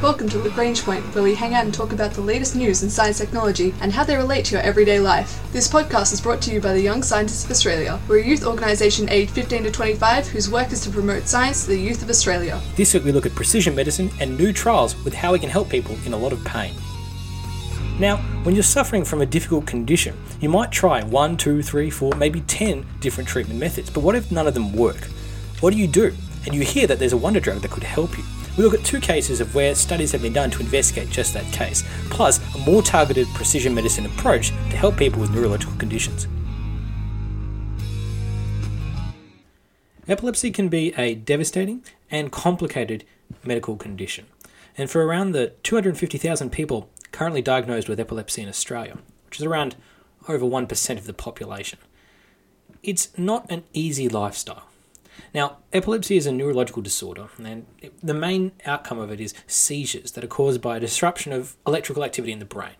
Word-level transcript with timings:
Welcome 0.00 0.28
to 0.28 0.38
Lagrange 0.38 0.84
Point, 0.84 1.02
where 1.12 1.24
we 1.24 1.34
hang 1.34 1.54
out 1.54 1.64
and 1.64 1.74
talk 1.74 1.92
about 1.92 2.12
the 2.12 2.20
latest 2.20 2.54
news 2.54 2.84
in 2.84 2.88
science 2.88 3.18
technology 3.18 3.74
and 3.80 3.92
how 3.92 4.04
they 4.04 4.14
relate 4.14 4.44
to 4.44 4.52
your 4.52 4.62
everyday 4.62 5.00
life. 5.00 5.42
This 5.52 5.66
podcast 5.66 6.12
is 6.12 6.20
brought 6.20 6.40
to 6.42 6.52
you 6.52 6.60
by 6.60 6.72
the 6.72 6.80
Young 6.80 7.02
Scientists 7.02 7.44
of 7.44 7.50
Australia. 7.50 7.98
We're 8.06 8.20
a 8.20 8.24
youth 8.24 8.46
organisation 8.46 9.08
aged 9.08 9.32
15 9.32 9.64
to 9.64 9.72
25 9.72 10.28
whose 10.28 10.48
work 10.48 10.70
is 10.70 10.82
to 10.82 10.90
promote 10.90 11.26
science 11.26 11.64
to 11.64 11.70
the 11.70 11.80
youth 11.80 12.00
of 12.00 12.10
Australia. 12.10 12.60
This 12.76 12.94
week 12.94 13.02
we 13.02 13.10
look 13.10 13.26
at 13.26 13.34
precision 13.34 13.74
medicine 13.74 14.08
and 14.20 14.38
new 14.38 14.52
trials 14.52 14.94
with 15.04 15.14
how 15.14 15.32
we 15.32 15.40
can 15.40 15.50
help 15.50 15.68
people 15.68 15.98
in 16.06 16.12
a 16.12 16.16
lot 16.16 16.32
of 16.32 16.44
pain. 16.44 16.74
Now, 17.98 18.18
when 18.44 18.54
you're 18.54 18.62
suffering 18.62 19.04
from 19.04 19.20
a 19.20 19.26
difficult 19.26 19.66
condition, 19.66 20.16
you 20.40 20.48
might 20.48 20.70
try 20.70 21.02
one, 21.02 21.36
two, 21.36 21.60
three, 21.60 21.90
four, 21.90 22.14
maybe 22.14 22.42
10 22.42 22.86
different 23.00 23.28
treatment 23.28 23.58
methods, 23.58 23.90
but 23.90 24.04
what 24.04 24.14
if 24.14 24.30
none 24.30 24.46
of 24.46 24.54
them 24.54 24.72
work? 24.74 25.08
What 25.58 25.72
do 25.72 25.76
you 25.76 25.88
do? 25.88 26.14
And 26.46 26.54
you 26.54 26.62
hear 26.62 26.86
that 26.86 27.00
there's 27.00 27.14
a 27.14 27.16
wonder 27.16 27.40
drug 27.40 27.62
that 27.62 27.72
could 27.72 27.82
help 27.82 28.16
you. 28.16 28.22
We 28.58 28.64
look 28.64 28.74
at 28.74 28.84
two 28.84 28.98
cases 28.98 29.40
of 29.40 29.54
where 29.54 29.72
studies 29.76 30.10
have 30.10 30.20
been 30.20 30.32
done 30.32 30.50
to 30.50 30.60
investigate 30.60 31.10
just 31.10 31.32
that 31.34 31.44
case, 31.52 31.84
plus 32.10 32.40
a 32.56 32.58
more 32.68 32.82
targeted 32.82 33.28
precision 33.28 33.72
medicine 33.72 34.04
approach 34.04 34.48
to 34.48 34.76
help 34.76 34.96
people 34.96 35.20
with 35.20 35.30
neurological 35.30 35.76
conditions. 35.76 36.26
Epilepsy 40.08 40.50
can 40.50 40.68
be 40.68 40.92
a 40.98 41.14
devastating 41.14 41.84
and 42.10 42.32
complicated 42.32 43.04
medical 43.44 43.76
condition. 43.76 44.26
And 44.76 44.90
for 44.90 45.06
around 45.06 45.32
the 45.32 45.52
250,000 45.62 46.50
people 46.50 46.90
currently 47.12 47.42
diagnosed 47.42 47.88
with 47.88 48.00
epilepsy 48.00 48.42
in 48.42 48.48
Australia, 48.48 48.98
which 49.26 49.38
is 49.38 49.44
around 49.44 49.76
over 50.26 50.44
1% 50.44 50.98
of 50.98 51.04
the 51.04 51.14
population, 51.14 51.78
it's 52.82 53.16
not 53.16 53.48
an 53.50 53.62
easy 53.72 54.08
lifestyle. 54.08 54.67
Now, 55.34 55.58
epilepsy 55.72 56.16
is 56.16 56.26
a 56.26 56.32
neurological 56.32 56.82
disorder, 56.82 57.28
and 57.38 57.66
the 58.02 58.14
main 58.14 58.52
outcome 58.64 58.98
of 58.98 59.10
it 59.10 59.20
is 59.20 59.34
seizures 59.46 60.12
that 60.12 60.24
are 60.24 60.28
caused 60.28 60.60
by 60.60 60.76
a 60.76 60.80
disruption 60.80 61.32
of 61.32 61.56
electrical 61.66 62.04
activity 62.04 62.32
in 62.32 62.38
the 62.38 62.44
brain. 62.44 62.74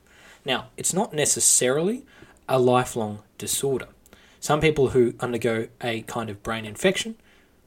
Now, 0.45 0.69
it's 0.77 0.95
not 0.95 1.13
necessarily 1.13 2.07
a 2.49 2.59
lifelong 2.59 3.23
disorder. 3.37 3.89
Some 4.41 4.61
people 4.61 4.91
who 4.91 5.15
undergo 5.21 5.69
a 5.83 6.03
kind 6.03 6.31
of 6.31 6.43
brain 6.43 6.65
infection 6.65 7.17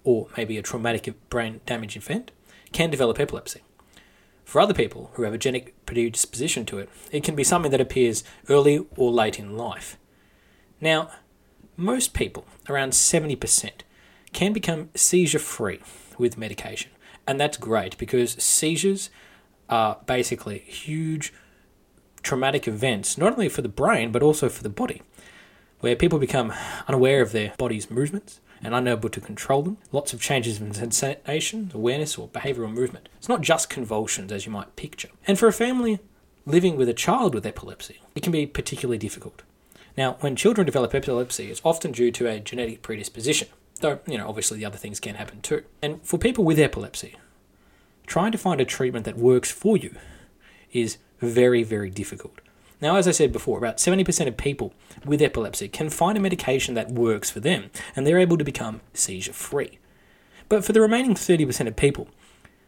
or 0.04 0.28
maybe 0.36 0.58
a 0.58 0.62
traumatic 0.62 1.14
brain 1.30 1.62
damage 1.66 1.96
event 1.96 2.32
can 2.72 2.90
develop 2.90 3.20
epilepsy. 3.20 3.62
For 4.46 4.60
other 4.60 4.74
people 4.74 5.12
who 5.14 5.24
have 5.24 5.34
a 5.34 5.38
genetic 5.38 5.86
predisposition 5.86 6.66
to 6.66 6.80
it, 6.80 6.90
it 7.12 7.24
can 7.24 7.36
be 7.36 7.44
something 7.44 7.72
that 7.72 7.82
appears 7.82 8.24
early 8.50 8.86
or 8.98 9.12
late 9.12 9.40
in 9.40 9.58
life. 9.58 9.98
Now, 10.80 11.12
most 11.78 12.14
people, 12.14 12.46
around 12.68 12.92
70%, 12.92 13.72
can 14.34 14.54
become 14.54 14.90
seizure 14.96 15.40
free 15.40 15.80
with 16.18 16.38
medication. 16.38 16.92
And 17.28 17.40
that's 17.40 17.58
great 17.58 17.98
because 17.98 18.34
seizures 18.34 19.10
are 19.70 20.00
basically 20.06 20.60
huge 20.60 21.34
traumatic 22.24 22.68
events, 22.68 23.18
not 23.18 23.34
only 23.34 23.50
for 23.50 23.62
the 23.62 23.70
brain 23.70 24.12
but 24.12 24.24
also 24.24 24.50
for 24.50 24.64
the 24.64 24.70
body, 24.70 25.02
where 25.80 25.96
people 25.96 26.20
become 26.20 26.54
unaware 26.88 27.22
of 27.22 27.32
their 27.32 27.54
body's 27.58 27.90
movements 27.90 28.40
and 28.64 28.76
unable 28.76 29.10
to 29.10 29.20
control 29.20 29.64
them. 29.64 29.78
Lots 29.92 30.14
of 30.14 30.22
changes 30.22 30.62
in 30.62 30.74
sensation, 30.74 31.72
awareness, 31.74 32.18
or 32.18 32.28
behavioral 32.28 32.72
movement. 32.72 33.10
It's 33.18 33.30
not 33.30 33.42
just 33.42 33.70
convulsions 33.70 34.32
as 34.32 34.46
you 34.46 34.52
might 34.52 34.76
picture. 34.76 35.10
And 35.26 35.40
for 35.40 35.48
a 35.48 35.54
family 35.54 36.00
living 36.46 36.76
with 36.76 36.90
a 36.90 36.94
child 36.94 37.34
with 37.34 37.46
epilepsy, 37.46 38.02
it 38.16 38.22
can 38.24 38.32
be 38.32 38.46
particularly 38.46 39.00
difficult. 39.00 39.42
Now, 39.98 40.18
when 40.20 40.36
children 40.36 40.66
develop 40.66 40.94
epilepsy, 40.94 41.50
it's 41.50 41.62
often 41.66 41.92
due 41.92 42.12
to 42.12 42.28
a 42.28 42.40
genetic 42.40 42.82
predisposition. 42.82 43.48
Though, 43.82 44.00
you 44.08 44.18
know, 44.18 44.30
obviously 44.30 44.60
the 44.60 44.66
other 44.66 44.78
things 44.78 45.00
can 45.00 45.16
happen 45.16 45.42
too. 45.42 45.64
And 45.82 46.02
for 46.04 46.18
people 46.18 46.44
with 46.44 46.60
epilepsy, 46.60 47.16
trying 48.06 48.32
to 48.32 48.38
find 48.38 48.62
a 48.62 48.66
treatment 48.66 49.06
that 49.06 49.18
works 49.18 49.52
for 49.52 49.76
you 49.76 49.96
is 50.72 50.98
very, 51.20 51.64
very 51.64 51.90
difficult. 51.90 52.40
Now, 52.80 52.96
as 52.96 53.08
I 53.08 53.12
said 53.12 53.32
before, 53.32 53.58
about 53.58 53.78
70% 53.78 54.28
of 54.28 54.38
people 54.38 54.74
with 55.06 55.22
epilepsy 55.22 55.68
can 55.68 55.90
find 55.90 56.18
a 56.18 56.22
medication 56.22 56.74
that 56.76 56.92
works 56.92 57.30
for 57.30 57.40
them 57.40 57.70
and 57.96 58.06
they're 58.06 58.20
able 58.20 58.38
to 58.38 58.44
become 58.44 58.82
seizure 58.94 59.34
free. 59.34 59.80
But 60.50 60.66
for 60.66 60.74
the 60.74 60.82
remaining 60.82 61.14
30% 61.14 61.68
of 61.68 61.76
people, 61.76 62.08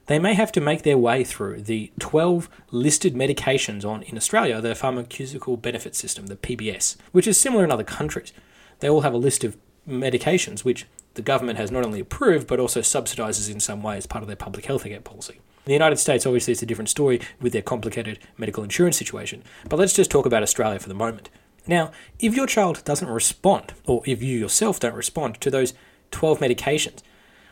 they 0.05 0.19
may 0.19 0.33
have 0.33 0.51
to 0.53 0.61
make 0.61 0.83
their 0.83 0.97
way 0.97 1.23
through 1.23 1.61
the 1.61 1.91
12 1.99 2.49
listed 2.71 3.15
medications 3.15 3.85
on 3.85 4.03
in 4.03 4.17
Australia, 4.17 4.61
the 4.61 4.75
Pharmaceutical 4.75 5.57
Benefit 5.57 5.95
System, 5.95 6.27
the 6.27 6.35
PBS, 6.35 6.97
which 7.11 7.27
is 7.27 7.39
similar 7.39 7.63
in 7.63 7.71
other 7.71 7.83
countries. 7.83 8.33
They 8.79 8.89
all 8.89 9.01
have 9.01 9.13
a 9.13 9.17
list 9.17 9.43
of 9.43 9.57
medications 9.87 10.63
which 10.63 10.85
the 11.15 11.21
government 11.21 11.59
has 11.59 11.71
not 11.71 11.85
only 11.85 11.99
approved 11.99 12.47
but 12.47 12.59
also 12.59 12.81
subsidises 12.81 13.51
in 13.51 13.59
some 13.59 13.83
way 13.83 13.97
as 13.97 14.05
part 14.05 14.23
of 14.23 14.27
their 14.27 14.35
public 14.35 14.65
health 14.65 14.83
care 14.83 14.99
policy. 14.99 15.35
In 15.65 15.69
the 15.69 15.73
United 15.73 15.97
States, 15.97 16.25
obviously, 16.25 16.51
it's 16.51 16.61
a 16.61 16.65
different 16.65 16.89
story 16.89 17.21
with 17.39 17.53
their 17.53 17.61
complicated 17.61 18.19
medical 18.37 18.63
insurance 18.63 18.97
situation, 18.97 19.43
but 19.69 19.79
let's 19.79 19.93
just 19.93 20.11
talk 20.11 20.25
about 20.25 20.43
Australia 20.43 20.79
for 20.79 20.89
the 20.89 20.95
moment. 20.95 21.29
Now, 21.65 21.91
if 22.19 22.35
your 22.35 22.47
child 22.47 22.83
doesn't 22.83 23.07
respond, 23.07 23.73
or 23.85 24.03
if 24.05 24.21
you 24.21 24.37
yourself 24.37 24.81
don't 24.81 24.95
respond 24.95 25.39
to 25.39 25.49
those 25.49 25.73
12 26.11 26.39
medications, 26.39 26.99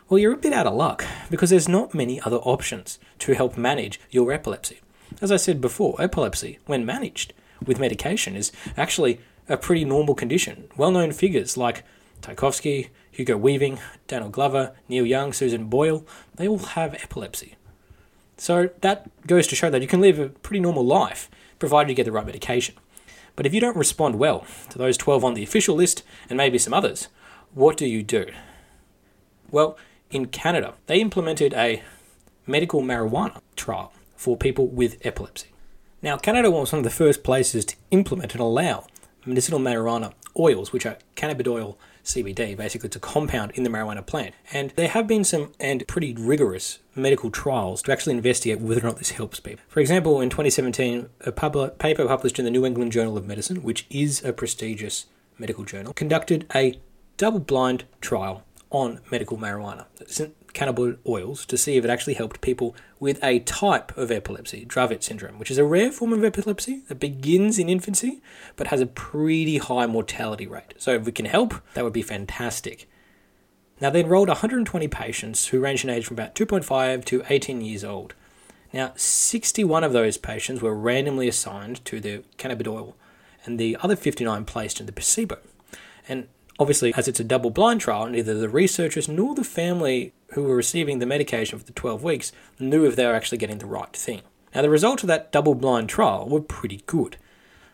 well, 0.09 0.19
you're 0.19 0.33
a 0.33 0.37
bit 0.37 0.51
out 0.51 0.67
of 0.67 0.73
luck 0.73 1.05
because 1.29 1.51
there's 1.51 1.69
not 1.69 1.93
many 1.93 2.19
other 2.19 2.37
options 2.39 2.99
to 3.19 3.33
help 3.33 3.57
manage 3.57 3.97
your 4.09 4.33
epilepsy. 4.33 4.81
As 5.21 5.31
I 5.31 5.37
said 5.37 5.61
before, 5.61 5.95
epilepsy, 6.01 6.59
when 6.65 6.85
managed 6.85 7.33
with 7.65 7.79
medication, 7.79 8.35
is 8.35 8.51
actually 8.75 9.21
a 9.47 9.55
pretty 9.55 9.85
normal 9.85 10.15
condition. 10.15 10.67
Well 10.75 10.91
known 10.91 11.13
figures 11.13 11.55
like 11.55 11.85
Tchaikovsky, 12.21 12.89
Hugo 13.21 13.37
Weaving, 13.37 13.77
Daniel 14.07 14.31
Glover, 14.31 14.73
Neil 14.89 15.05
Young, 15.05 15.31
Susan 15.31 15.65
Boyle, 15.65 16.03
they 16.37 16.47
all 16.47 16.57
have 16.57 16.95
epilepsy. 16.95 17.53
So 18.35 18.71
that 18.81 19.11
goes 19.27 19.45
to 19.45 19.55
show 19.55 19.69
that 19.69 19.83
you 19.83 19.87
can 19.87 20.01
live 20.01 20.17
a 20.17 20.29
pretty 20.29 20.59
normal 20.59 20.83
life 20.83 21.29
provided 21.59 21.91
you 21.91 21.95
get 21.95 22.05
the 22.05 22.11
right 22.11 22.25
medication. 22.25 22.73
But 23.35 23.45
if 23.45 23.53
you 23.53 23.61
don't 23.61 23.77
respond 23.77 24.15
well 24.17 24.43
to 24.71 24.79
those 24.79 24.97
12 24.97 25.23
on 25.23 25.35
the 25.35 25.43
official 25.43 25.75
list 25.75 26.01
and 26.31 26.37
maybe 26.37 26.57
some 26.57 26.73
others, 26.73 27.09
what 27.53 27.77
do 27.77 27.85
you 27.85 28.01
do? 28.01 28.25
Well, 29.51 29.77
in 30.09 30.25
Canada, 30.25 30.73
they 30.87 30.99
implemented 30.99 31.53
a 31.53 31.83
medical 32.47 32.81
marijuana 32.81 33.39
trial 33.55 33.93
for 34.15 34.35
people 34.35 34.65
with 34.65 34.97
epilepsy. 35.05 35.49
Now, 36.01 36.17
Canada 36.17 36.49
was 36.49 36.71
one 36.71 36.79
of 36.79 36.83
the 36.85 36.89
first 36.89 37.23
places 37.23 37.65
to 37.65 37.75
implement 37.91 38.33
and 38.33 38.41
allow 38.41 38.87
medicinal 39.27 39.59
marijuana 39.59 40.13
oils, 40.37 40.71
which 40.71 40.85
are 40.85 40.97
cannabidiol 41.15 41.75
CBD, 42.03 42.57
basically 42.57 42.89
to 42.89 42.99
compound 42.99 43.51
in 43.51 43.63
the 43.63 43.69
marijuana 43.69 44.05
plant. 44.05 44.33
And 44.51 44.71
there 44.71 44.87
have 44.87 45.07
been 45.07 45.23
some 45.23 45.51
and 45.59 45.87
pretty 45.87 46.13
rigorous 46.13 46.79
medical 46.95 47.29
trials 47.29 47.81
to 47.83 47.91
actually 47.91 48.15
investigate 48.15 48.59
whether 48.59 48.81
or 48.81 48.89
not 48.89 48.97
this 48.97 49.11
helps 49.11 49.39
people. 49.39 49.63
For 49.67 49.79
example, 49.79 50.19
in 50.19 50.29
2017, 50.29 51.09
a 51.21 51.31
pub- 51.31 51.77
paper 51.77 52.05
published 52.07 52.39
in 52.39 52.45
the 52.45 52.51
New 52.51 52.65
England 52.65 52.91
Journal 52.91 53.17
of 53.17 53.27
Medicine, 53.27 53.63
which 53.63 53.85
is 53.89 54.23
a 54.23 54.33
prestigious 54.33 55.05
medical 55.37 55.63
journal, 55.63 55.93
conducted 55.93 56.47
a 56.55 56.79
double-blind 57.17 57.83
trial 57.99 58.43
on 58.71 58.99
medical 59.11 59.37
marijuana 59.37 59.85
cannabinoid 60.53 60.97
oils 61.07 61.45
to 61.45 61.57
see 61.57 61.77
if 61.77 61.83
it 61.83 61.89
actually 61.89 62.13
helped 62.13 62.41
people 62.41 62.75
with 62.99 63.23
a 63.23 63.39
type 63.39 63.95
of 63.97 64.11
epilepsy, 64.11 64.65
Dravet 64.65 65.03
syndrome, 65.03 65.39
which 65.39 65.51
is 65.51 65.57
a 65.57 65.65
rare 65.65 65.91
form 65.91 66.13
of 66.13 66.23
epilepsy 66.23 66.81
that 66.87 66.99
begins 66.99 67.57
in 67.57 67.69
infancy 67.69 68.21
but 68.55 68.67
has 68.67 68.81
a 68.81 68.85
pretty 68.85 69.57
high 69.57 69.85
mortality 69.85 70.47
rate. 70.47 70.73
So 70.77 70.93
if 70.95 71.05
we 71.05 71.11
can 71.11 71.25
help, 71.25 71.55
that 71.73 71.83
would 71.83 71.93
be 71.93 72.01
fantastic. 72.01 72.87
Now, 73.79 73.89
they 73.89 74.01
enrolled 74.01 74.27
120 74.27 74.87
patients 74.89 75.47
who 75.47 75.59
ranged 75.59 75.83
in 75.83 75.89
age 75.89 76.05
from 76.05 76.15
about 76.15 76.35
2.5 76.35 77.03
to 77.05 77.23
18 77.27 77.61
years 77.61 77.83
old. 77.83 78.13
Now, 78.71 78.93
61 78.95 79.83
of 79.83 79.91
those 79.91 80.17
patients 80.17 80.61
were 80.61 80.75
randomly 80.75 81.27
assigned 81.27 81.83
to 81.85 81.99
the 81.99 82.23
cannabidiol, 82.37 82.93
and 83.43 83.59
the 83.59 83.75
other 83.81 83.95
59 83.95 84.45
placed 84.45 84.79
in 84.79 84.85
the 84.85 84.91
placebo. 84.91 85.39
And 86.07 86.27
Obviously, 86.61 86.93
as 86.95 87.07
it's 87.07 87.19
a 87.19 87.23
double 87.23 87.49
blind 87.49 87.81
trial, 87.81 88.05
neither 88.05 88.35
the 88.35 88.47
researchers 88.47 89.07
nor 89.07 89.33
the 89.33 89.43
family 89.43 90.13
who 90.33 90.43
were 90.43 90.55
receiving 90.55 90.99
the 90.99 91.07
medication 91.07 91.57
for 91.57 91.65
the 91.65 91.73
12 91.73 92.03
weeks 92.03 92.31
knew 92.59 92.85
if 92.85 92.95
they 92.95 93.03
were 93.03 93.15
actually 93.15 93.39
getting 93.39 93.57
the 93.57 93.65
right 93.65 93.91
thing. 93.93 94.21
Now, 94.53 94.61
the 94.61 94.69
results 94.69 95.01
of 95.01 95.07
that 95.07 95.31
double 95.31 95.55
blind 95.55 95.89
trial 95.89 96.29
were 96.29 96.39
pretty 96.39 96.83
good. 96.85 97.17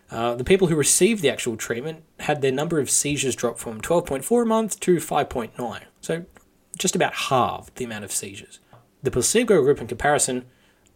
Uh, 0.09 0.35
the 0.35 0.45
people 0.45 0.69
who 0.69 0.75
received 0.77 1.21
the 1.21 1.29
actual 1.29 1.57
treatment 1.57 2.05
had 2.21 2.41
their 2.41 2.53
number 2.53 2.79
of 2.79 2.89
seizures 2.89 3.35
drop 3.35 3.57
from 3.57 3.81
12.4 3.81 4.43
a 4.43 4.45
month 4.45 4.79
to 4.79 4.95
5.9, 4.95 5.81
so 5.99 6.23
just 6.77 6.95
about 6.95 7.13
halved 7.13 7.75
the 7.75 7.83
amount 7.83 8.05
of 8.05 8.13
seizures. 8.13 8.61
The 9.03 9.11
placebo 9.11 9.61
group, 9.63 9.81
in 9.81 9.87
comparison, 9.87 10.45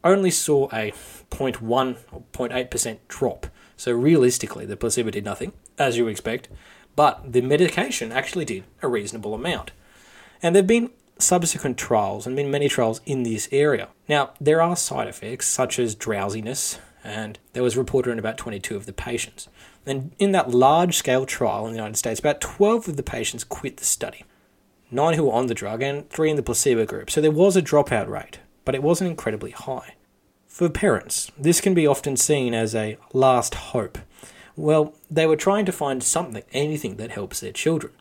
only 0.01 0.31
saw 0.31 0.67
a 0.67 0.93
0.1 1.29 1.97
or 2.13 2.23
0.8% 2.31 2.99
drop, 3.09 3.47
so 3.75 3.91
realistically, 3.91 4.65
the 4.65 4.77
placebo 4.77 5.09
did 5.09 5.25
nothing, 5.25 5.51
as 5.77 5.97
you 5.97 6.05
would 6.05 6.11
expect, 6.11 6.47
but 6.95 7.33
the 7.33 7.41
medication 7.41 8.11
actually 8.11 8.45
did 8.45 8.63
a 8.81 8.87
reasonable 8.87 9.33
amount. 9.33 9.71
And 10.41 10.55
there 10.55 10.61
have 10.61 10.67
been 10.67 10.91
subsequent 11.19 11.77
trials 11.77 12.25
and 12.25 12.35
been 12.35 12.51
many 12.51 12.67
trials 12.67 13.01
in 13.05 13.23
this 13.23 13.47
area. 13.51 13.89
Now, 14.07 14.31
there 14.39 14.61
are 14.61 14.75
side 14.75 15.07
effects 15.07 15.47
such 15.47 15.79
as 15.79 15.95
drowsiness, 15.95 16.79
and 17.03 17.39
there 17.53 17.63
was 17.63 17.77
reported 17.77 18.11
in 18.11 18.19
about 18.19 18.37
22 18.37 18.75
of 18.75 18.85
the 18.85 18.93
patients. 18.93 19.47
And 19.85 20.11
in 20.19 20.31
that 20.31 20.51
large 20.51 20.95
scale 20.97 21.25
trial 21.25 21.65
in 21.65 21.73
the 21.73 21.77
United 21.77 21.97
States, 21.97 22.19
about 22.19 22.41
12 22.41 22.89
of 22.89 22.97
the 22.97 23.03
patients 23.03 23.43
quit 23.43 23.77
the 23.77 23.85
study. 23.85 24.23
Nine 24.91 25.15
who 25.15 25.25
were 25.25 25.33
on 25.33 25.47
the 25.47 25.53
drug 25.53 25.81
and 25.81 26.09
three 26.09 26.29
in 26.29 26.35
the 26.35 26.43
placebo 26.43 26.85
group. 26.85 27.09
So 27.09 27.21
there 27.21 27.31
was 27.31 27.55
a 27.55 27.61
dropout 27.61 28.07
rate, 28.07 28.39
but 28.65 28.75
it 28.75 28.83
wasn't 28.83 29.09
incredibly 29.09 29.51
high. 29.51 29.95
For 30.47 30.69
parents, 30.69 31.31
this 31.37 31.61
can 31.61 31.73
be 31.73 31.87
often 31.87 32.17
seen 32.17 32.53
as 32.53 32.75
a 32.75 32.97
last 33.13 33.55
hope. 33.55 33.97
Well, 34.55 34.95
they 35.09 35.25
were 35.25 35.35
trying 35.35 35.65
to 35.65 35.71
find 35.71 36.03
something, 36.03 36.43
anything 36.51 36.97
that 36.97 37.11
helps 37.11 37.39
their 37.39 37.51
children. 37.51 37.93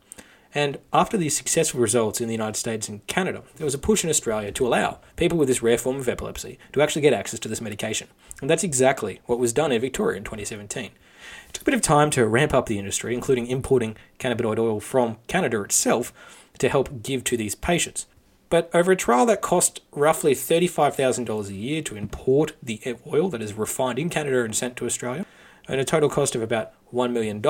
And 0.52 0.79
after 0.93 1.17
these 1.17 1.37
successful 1.37 1.81
results 1.81 2.20
in 2.20 2.26
the 2.26 2.35
United 2.35 2.56
States 2.56 2.88
and 2.88 3.06
Canada, 3.06 3.44
there 3.56 3.64
was 3.64 3.75
a 3.75 3.79
push 3.79 4.02
in 4.02 4.11
Australia 4.11 4.50
to 4.52 4.67
allow 4.67 4.99
people 5.14 5.38
with 5.38 5.47
this 5.47 5.62
rare 5.62 5.79
form 5.79 5.97
of 5.97 6.08
epilepsy 6.08 6.58
to 6.73 6.82
actually 6.82 7.02
get 7.02 7.12
access 7.12 7.38
to 7.41 7.49
this 7.49 7.61
medication. 7.61 8.08
And 8.41 8.50
that's 8.50 8.64
exactly 8.64 9.20
what 9.26 9.38
was 9.38 9.52
done 9.52 9.70
in 9.70 9.81
Victoria 9.81 10.19
in 10.19 10.25
2017. 10.25 10.87
It 10.87 11.52
took 11.52 11.62
a 11.62 11.64
bit 11.64 11.75
of 11.75 11.82
time 11.82 12.11
to 12.11 12.26
ramp 12.26 12.53
up 12.53 12.67
the 12.67 12.79
industry, 12.79 13.14
including 13.14 13.46
importing 13.46 13.96
cannabinoid 14.19 14.58
oil 14.58 14.81
from 14.81 15.19
Canada 15.29 15.62
itself 15.62 16.12
to 16.58 16.69
help 16.69 17.03
give 17.03 17.23
to 17.25 17.37
these 17.37 17.55
patients. 17.55 18.06
But 18.49 18.69
over 18.75 18.91
a 18.91 18.96
trial 18.96 19.26
that 19.26 19.43
cost 19.43 19.81
roughly 19.93 20.35
$35,000 20.35 21.49
a 21.49 21.55
year 21.55 21.82
to 21.82 21.96
import 21.96 22.56
the 22.61 22.81
oil 23.06 23.29
that 23.29 23.43
is 23.43 23.55
refined 23.55 24.00
in 24.00 24.11
Canada 24.11 24.43
and 24.43 24.56
sent 24.56 24.75
to 24.76 24.87
Australia, 24.87 25.25
and 25.70 25.81
a 25.81 25.84
total 25.84 26.08
cost 26.08 26.34
of 26.34 26.43
about 26.43 26.72
$1 26.93 27.12
million, 27.12 27.40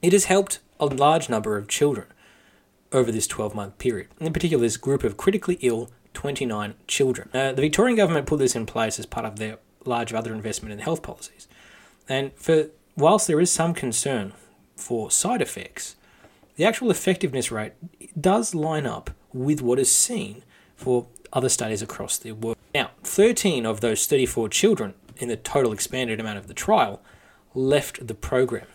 it 0.00 0.12
has 0.12 0.26
helped 0.26 0.60
a 0.78 0.86
large 0.86 1.28
number 1.28 1.56
of 1.56 1.68
children 1.68 2.06
over 2.92 3.10
this 3.10 3.26
12 3.26 3.54
month 3.54 3.78
period. 3.78 4.08
In 4.20 4.32
particular, 4.32 4.62
this 4.62 4.76
group 4.76 5.02
of 5.02 5.16
critically 5.16 5.58
ill 5.60 5.90
29 6.14 6.74
children. 6.86 7.28
Uh, 7.34 7.52
the 7.52 7.62
Victorian 7.62 7.96
government 7.96 8.26
put 8.26 8.38
this 8.38 8.54
in 8.54 8.66
place 8.66 8.98
as 9.00 9.06
part 9.06 9.26
of 9.26 9.38
their 9.38 9.58
large 9.84 10.14
other 10.14 10.32
investment 10.32 10.72
in 10.72 10.78
health 10.78 11.02
policies. 11.02 11.48
And 12.08 12.32
for 12.34 12.68
whilst 12.96 13.26
there 13.26 13.40
is 13.40 13.50
some 13.50 13.74
concern 13.74 14.32
for 14.76 15.10
side 15.10 15.42
effects, 15.42 15.96
the 16.54 16.64
actual 16.64 16.92
effectiveness 16.92 17.50
rate 17.50 17.72
does 18.18 18.54
line 18.54 18.86
up 18.86 19.10
with 19.32 19.60
what 19.60 19.80
is 19.80 19.90
seen 19.90 20.44
for 20.76 21.06
other 21.32 21.48
studies 21.48 21.82
across 21.82 22.16
the 22.16 22.30
world. 22.30 22.56
Now, 22.72 22.90
13 23.02 23.66
of 23.66 23.80
those 23.80 24.06
34 24.06 24.48
children 24.50 24.94
in 25.16 25.28
the 25.28 25.36
total 25.36 25.72
expanded 25.72 26.20
amount 26.20 26.38
of 26.38 26.46
the 26.46 26.54
trial 26.54 27.00
left 27.54 28.06
the 28.06 28.14
program. 28.14 28.66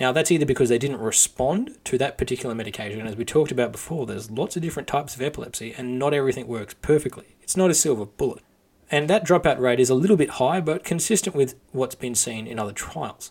Now, 0.00 0.10
that's 0.10 0.32
either 0.32 0.46
because 0.46 0.68
they 0.68 0.78
didn't 0.78 0.98
respond 0.98 1.78
to 1.84 1.98
that 1.98 2.18
particular 2.18 2.54
medication. 2.54 3.06
As 3.06 3.16
we 3.16 3.24
talked 3.24 3.52
about 3.52 3.72
before, 3.72 4.06
there's 4.06 4.30
lots 4.30 4.56
of 4.56 4.62
different 4.62 4.88
types 4.88 5.14
of 5.14 5.22
epilepsy, 5.22 5.72
and 5.76 5.98
not 5.98 6.12
everything 6.12 6.48
works 6.48 6.74
perfectly. 6.82 7.36
It's 7.42 7.56
not 7.56 7.70
a 7.70 7.74
silver 7.74 8.06
bullet. 8.06 8.42
And 8.90 9.08
that 9.08 9.24
dropout 9.24 9.60
rate 9.60 9.80
is 9.80 9.90
a 9.90 9.94
little 9.94 10.16
bit 10.16 10.30
high, 10.30 10.60
but 10.60 10.84
consistent 10.84 11.34
with 11.34 11.54
what's 11.72 11.94
been 11.94 12.14
seen 12.14 12.46
in 12.46 12.58
other 12.58 12.72
trials. 12.72 13.30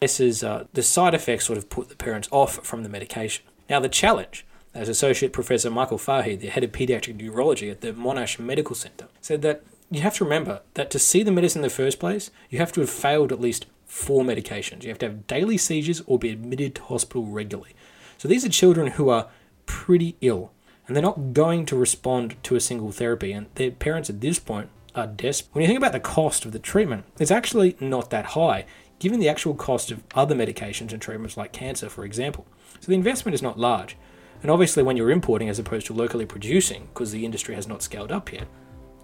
This 0.00 0.18
is 0.18 0.42
uh, 0.42 0.66
the 0.72 0.82
side 0.82 1.14
effects 1.14 1.46
sort 1.46 1.58
of 1.58 1.70
put 1.70 1.88
the 1.88 1.96
parents 1.96 2.28
off 2.30 2.64
from 2.66 2.82
the 2.82 2.88
medication. 2.88 3.44
Now, 3.68 3.80
the 3.80 3.88
challenge, 3.88 4.44
as 4.74 4.88
Associate 4.88 5.32
Professor 5.32 5.70
Michael 5.70 5.98
Fahey, 5.98 6.36
the 6.36 6.48
head 6.48 6.64
of 6.64 6.72
pediatric 6.72 7.16
neurology 7.16 7.70
at 7.70 7.82
the 7.82 7.92
Monash 7.92 8.38
Medical 8.38 8.74
Centre, 8.74 9.08
said 9.20 9.42
that 9.42 9.62
you 9.90 10.00
have 10.00 10.14
to 10.16 10.24
remember 10.24 10.62
that 10.74 10.90
to 10.90 10.98
see 10.98 11.22
the 11.22 11.32
medicine 11.32 11.60
in 11.60 11.64
the 11.64 11.70
first 11.70 11.98
place, 11.98 12.30
you 12.48 12.58
have 12.58 12.72
to 12.72 12.80
have 12.80 12.90
failed 12.90 13.32
at 13.32 13.40
least 13.40 13.66
four 13.90 14.22
medications. 14.22 14.84
You 14.84 14.88
have 14.90 14.98
to 15.00 15.06
have 15.06 15.26
daily 15.26 15.58
seizures 15.58 16.00
or 16.06 16.16
be 16.16 16.30
admitted 16.30 16.76
to 16.76 16.82
hospital 16.82 17.26
regularly. 17.26 17.74
So 18.18 18.28
these 18.28 18.44
are 18.44 18.48
children 18.48 18.92
who 18.92 19.08
are 19.08 19.28
pretty 19.66 20.16
ill 20.20 20.52
and 20.86 20.94
they're 20.94 21.02
not 21.02 21.32
going 21.32 21.66
to 21.66 21.76
respond 21.76 22.36
to 22.44 22.56
a 22.56 22.60
single 22.60 22.90
therapy, 22.90 23.30
and 23.30 23.46
their 23.54 23.70
parents 23.70 24.10
at 24.10 24.20
this 24.20 24.40
point 24.40 24.70
are 24.94 25.06
desperate. 25.06 25.54
When 25.54 25.62
you 25.62 25.68
think 25.68 25.78
about 25.78 25.92
the 25.92 26.00
cost 26.00 26.44
of 26.44 26.50
the 26.50 26.58
treatment, 26.58 27.04
it's 27.20 27.30
actually 27.30 27.76
not 27.78 28.10
that 28.10 28.26
high, 28.26 28.64
given 28.98 29.20
the 29.20 29.28
actual 29.28 29.54
cost 29.54 29.92
of 29.92 30.02
other 30.16 30.34
medications 30.34 30.92
and 30.92 31.00
treatments 31.00 31.36
like 31.36 31.52
cancer, 31.52 31.88
for 31.88 32.04
example. 32.04 32.44
So 32.80 32.88
the 32.88 32.96
investment 32.96 33.34
is 33.34 33.42
not 33.42 33.58
large. 33.58 33.96
And 34.42 34.50
obviously, 34.50 34.82
when 34.82 34.96
you're 34.96 35.12
importing 35.12 35.48
as 35.48 35.60
opposed 35.60 35.86
to 35.86 35.94
locally 35.94 36.26
producing, 36.26 36.88
because 36.92 37.12
the 37.12 37.24
industry 37.24 37.54
has 37.54 37.68
not 37.68 37.82
scaled 37.82 38.10
up 38.10 38.32
yet, 38.32 38.48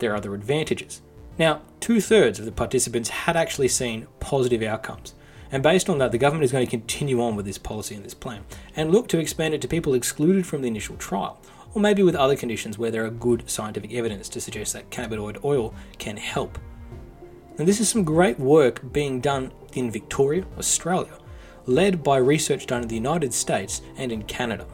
there 0.01 0.13
are 0.13 0.17
other 0.17 0.35
advantages. 0.35 1.03
Now, 1.39 1.63
two 1.81 2.01
thirds 2.01 2.39
of 2.39 2.45
the 2.45 2.53
participants 2.53 3.11
had 3.11 3.37
actually 3.37 3.69
seen 3.69 4.07
positive 4.21 4.63
outcomes. 4.63 5.15
And 5.53 5.63
based 5.63 5.89
on 5.89 5.99
that, 5.99 6.11
the 6.11 6.19
government 6.19 6.45
is 6.45 6.53
going 6.53 6.67
to 6.67 6.71
continue 6.71 7.23
on 7.23 7.37
with 7.37 7.47
this 7.47 7.59
policy 7.59 7.95
and 7.95 8.05
this 8.05 8.15
plan 8.15 8.45
and 8.75 8.91
look 8.91 9.09
to 9.09 9.19
expand 9.19 9.55
it 9.55 9.61
to 9.61 9.69
people 9.69 9.95
excluded 9.95 10.47
from 10.47 10.63
the 10.63 10.69
initial 10.69 10.97
trial, 10.97 11.41
or 11.75 11.81
maybe 11.81 12.03
with 12.03 12.17
other 12.17 12.37
conditions 12.37 12.79
where 12.79 12.91
there 12.91 13.05
are 13.05 13.11
good 13.11 13.49
scientific 13.49 13.93
evidence 13.93 14.29
to 14.31 14.41
suggest 14.41 14.73
that 14.73 14.91
cannabinoid 14.91 15.45
oil 15.45 15.75
can 15.99 16.17
help. 16.17 16.59
And 17.59 17.69
this 17.69 17.81
is 17.81 17.89
some 17.89 18.03
great 18.03 18.39
work 18.39 18.93
being 18.93 19.21
done 19.21 19.53
in 19.75 19.91
Victoria, 19.91 20.45
Australia, 20.59 21.19
led 21.67 22.03
by 22.03 22.17
research 22.17 22.67
done 22.67 22.83
in 22.83 22.89
the 22.89 22.95
United 22.95 23.33
States 23.33 23.83
and 23.97 24.11
in 24.11 24.23
Canada. 24.25 24.67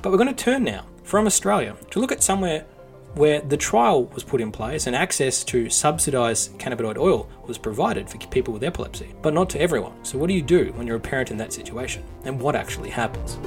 But 0.00 0.10
we're 0.10 0.18
going 0.18 0.34
to 0.34 0.44
turn 0.44 0.64
now 0.64 0.86
from 1.02 1.26
Australia 1.26 1.76
to 1.90 2.00
look 2.00 2.12
at 2.12 2.22
somewhere 2.22 2.64
where 3.14 3.40
the 3.40 3.56
trial 3.56 4.04
was 4.06 4.24
put 4.24 4.40
in 4.40 4.52
place 4.52 4.86
and 4.86 4.94
access 4.94 5.42
to 5.44 5.68
subsidised 5.70 6.58
cannabinoid 6.58 6.98
oil 6.98 7.28
was 7.46 7.58
provided 7.58 8.08
for 8.08 8.18
people 8.18 8.52
with 8.52 8.62
epilepsy, 8.62 9.14
but 9.22 9.34
not 9.34 9.50
to 9.50 9.60
everyone. 9.60 9.92
So, 10.04 10.18
what 10.18 10.28
do 10.28 10.34
you 10.34 10.42
do 10.42 10.72
when 10.76 10.86
you're 10.86 10.96
a 10.96 11.00
parent 11.00 11.30
in 11.30 11.36
that 11.38 11.52
situation? 11.52 12.04
And 12.24 12.40
what 12.40 12.54
actually 12.54 12.90
happens? 12.90 13.38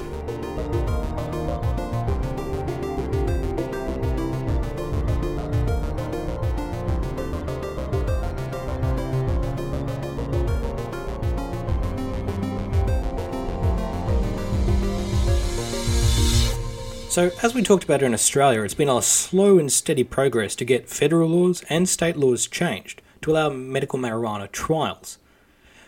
So, 17.12 17.30
as 17.42 17.52
we 17.54 17.62
talked 17.62 17.84
about 17.84 18.02
in 18.02 18.14
Australia, 18.14 18.62
it's 18.62 18.72
been 18.72 18.88
a 18.88 19.02
slow 19.02 19.58
and 19.58 19.70
steady 19.70 20.02
progress 20.02 20.56
to 20.56 20.64
get 20.64 20.88
federal 20.88 21.28
laws 21.28 21.62
and 21.68 21.86
state 21.86 22.16
laws 22.16 22.46
changed 22.46 23.02
to 23.20 23.32
allow 23.32 23.50
medical 23.50 23.98
marijuana 23.98 24.50
trials. 24.50 25.18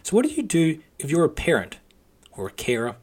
So, 0.03 0.15
what 0.15 0.27
do 0.27 0.33
you 0.35 0.43
do 0.43 0.81
if 0.99 1.11
you're 1.11 1.25
a 1.25 1.31
parent 1.31 1.79
or 2.33 2.49
a 2.49 2.53
carer 2.53 2.97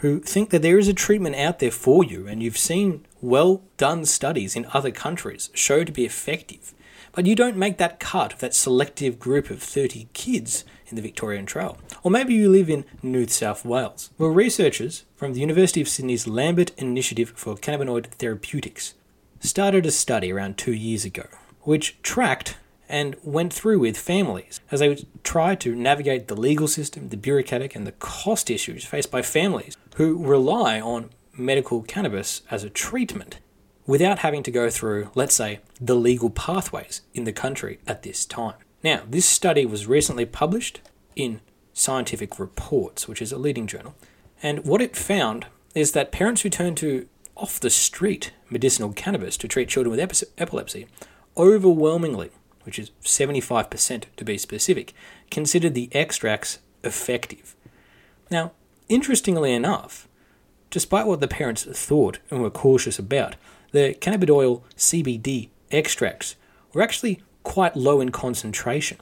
who 0.00 0.18
think 0.18 0.50
that 0.50 0.60
there 0.60 0.80
is 0.80 0.88
a 0.88 0.92
treatment 0.92 1.36
out 1.36 1.60
there 1.60 1.70
for 1.70 2.02
you 2.02 2.26
and 2.26 2.42
you've 2.42 2.58
seen 2.58 3.06
well 3.20 3.62
done 3.76 4.04
studies 4.06 4.56
in 4.56 4.66
other 4.72 4.90
countries 4.90 5.48
show 5.54 5.84
to 5.84 5.92
be 5.92 6.04
effective, 6.04 6.74
but 7.12 7.26
you 7.26 7.36
don't 7.36 7.56
make 7.56 7.78
that 7.78 8.00
cut 8.00 8.32
of 8.32 8.40
that 8.40 8.56
selective 8.56 9.20
group 9.20 9.50
of 9.50 9.62
30 9.62 10.08
kids 10.14 10.64
in 10.88 10.96
the 10.96 11.02
Victorian 11.02 11.46
Trail. 11.46 11.78
Or 12.02 12.10
maybe 12.10 12.34
you 12.34 12.48
live 12.48 12.70
in 12.70 12.84
New 13.02 13.26
South 13.26 13.64
Wales. 13.64 14.10
Well, 14.18 14.30
researchers 14.30 15.04
from 15.16 15.32
the 15.32 15.40
University 15.40 15.80
of 15.80 15.88
Sydney's 15.88 16.26
Lambert 16.26 16.72
Initiative 16.78 17.32
for 17.36 17.56
Cannabinoid 17.56 18.06
Therapeutics 18.06 18.94
started 19.40 19.86
a 19.86 19.90
study 19.90 20.32
around 20.32 20.58
two 20.58 20.72
years 20.72 21.04
ago, 21.04 21.26
which 21.62 22.00
tracked 22.02 22.56
and 22.88 23.16
went 23.22 23.52
through 23.52 23.78
with 23.78 23.98
families 23.98 24.60
as 24.70 24.80
they 24.80 25.04
tried 25.22 25.60
to 25.60 25.74
navigate 25.74 26.28
the 26.28 26.40
legal 26.40 26.66
system, 26.66 27.10
the 27.10 27.16
bureaucratic, 27.16 27.76
and 27.76 27.86
the 27.86 27.92
cost 27.92 28.50
issues 28.50 28.84
faced 28.84 29.10
by 29.10 29.22
families 29.22 29.76
who 29.96 30.24
rely 30.24 30.80
on 30.80 31.10
medical 31.36 31.82
cannabis 31.82 32.42
as 32.50 32.64
a 32.64 32.70
treatment 32.70 33.38
without 33.86 34.20
having 34.20 34.42
to 34.42 34.50
go 34.50 34.68
through, 34.68 35.10
let's 35.14 35.34
say, 35.34 35.60
the 35.80 35.94
legal 35.94 36.30
pathways 36.30 37.02
in 37.14 37.24
the 37.24 37.32
country 37.32 37.78
at 37.86 38.02
this 38.02 38.24
time. 38.24 38.56
Now, 38.82 39.02
this 39.08 39.26
study 39.26 39.66
was 39.66 39.86
recently 39.86 40.24
published 40.24 40.80
in 41.16 41.40
Scientific 41.72 42.38
Reports, 42.38 43.08
which 43.08 43.20
is 43.20 43.32
a 43.32 43.38
leading 43.38 43.66
journal, 43.66 43.94
and 44.42 44.64
what 44.64 44.80
it 44.80 44.96
found 44.96 45.46
is 45.74 45.92
that 45.92 46.12
parents 46.12 46.42
who 46.42 46.50
turn 46.50 46.74
to 46.76 47.08
off 47.36 47.60
the 47.60 47.70
street 47.70 48.32
medicinal 48.50 48.92
cannabis 48.92 49.36
to 49.36 49.48
treat 49.48 49.68
children 49.68 49.96
with 49.96 50.30
epilepsy 50.38 50.86
overwhelmingly, 51.36 52.30
which 52.64 52.78
is 52.78 52.90
75% 53.02 54.04
to 54.16 54.24
be 54.24 54.38
specific, 54.38 54.92
considered 55.30 55.74
the 55.74 55.88
extracts 55.92 56.58
effective. 56.82 57.54
Now, 58.30 58.52
interestingly 58.88 59.52
enough, 59.52 60.08
despite 60.70 61.06
what 61.06 61.20
the 61.20 61.28
parents 61.28 61.64
thought 61.64 62.18
and 62.30 62.42
were 62.42 62.50
cautious 62.50 62.98
about, 62.98 63.36
the 63.72 63.96
cannabidiol 64.00 64.62
CBD 64.76 65.50
extracts 65.70 66.36
were 66.72 66.82
actually 66.82 67.22
quite 67.42 67.76
low 67.76 68.00
in 68.00 68.10
concentration. 68.10 68.98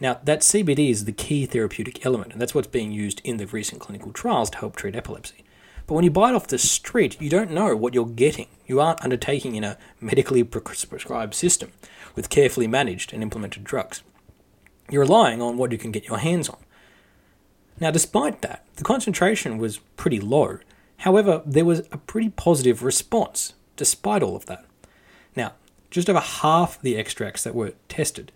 Now, 0.00 0.20
that 0.24 0.40
CBD 0.40 0.90
is 0.90 1.04
the 1.04 1.12
key 1.12 1.46
therapeutic 1.46 2.06
element, 2.06 2.32
and 2.32 2.40
that's 2.40 2.54
what's 2.54 2.68
being 2.68 2.92
used 2.92 3.20
in 3.24 3.36
the 3.36 3.46
recent 3.46 3.80
clinical 3.80 4.12
trials 4.12 4.50
to 4.50 4.58
help 4.58 4.76
treat 4.76 4.94
epilepsy. 4.94 5.44
But 5.86 5.94
when 5.94 6.04
you 6.04 6.10
buy 6.10 6.30
it 6.30 6.34
off 6.34 6.46
the 6.46 6.58
street, 6.58 7.20
you 7.20 7.30
don't 7.30 7.50
know 7.50 7.74
what 7.74 7.94
you're 7.94 8.06
getting. 8.06 8.46
You 8.66 8.78
aren't 8.80 9.02
undertaking 9.02 9.54
in 9.54 9.64
a 9.64 9.78
medically 10.00 10.44
prescribed 10.44 11.34
system 11.34 11.72
with 12.14 12.28
carefully 12.28 12.66
managed 12.66 13.12
and 13.12 13.22
implemented 13.22 13.64
drugs. 13.64 14.02
You're 14.90 15.02
relying 15.02 15.40
on 15.42 15.56
what 15.56 15.72
you 15.72 15.78
can 15.78 15.90
get 15.90 16.06
your 16.06 16.18
hands 16.18 16.48
on. 16.48 16.58
Now, 17.80 17.90
despite 17.90 18.42
that, 18.42 18.64
the 18.76 18.84
concentration 18.84 19.58
was 19.58 19.78
pretty 19.96 20.20
low. 20.20 20.58
However, 20.98 21.42
there 21.46 21.64
was 21.64 21.80
a 21.90 21.98
pretty 21.98 22.28
positive 22.30 22.82
response 22.82 23.54
despite 23.76 24.22
all 24.22 24.36
of 24.36 24.46
that. 24.46 24.64
Just 25.90 26.10
over 26.10 26.20
half 26.20 26.80
the 26.80 26.96
extracts 26.96 27.44
that 27.44 27.54
were 27.54 27.72
tested 27.88 28.32